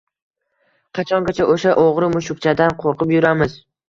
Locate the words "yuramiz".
3.17-3.55